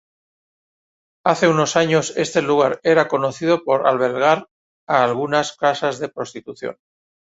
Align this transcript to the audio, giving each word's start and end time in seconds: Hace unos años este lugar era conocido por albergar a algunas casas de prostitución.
Hace 1.23 1.47
unos 1.47 1.75
años 1.75 2.13
este 2.17 2.41
lugar 2.41 2.79
era 2.81 3.07
conocido 3.07 3.63
por 3.63 3.85
albergar 3.87 4.47
a 4.89 5.03
algunas 5.03 5.55
casas 5.55 5.99
de 5.99 6.09
prostitución. 6.09 6.77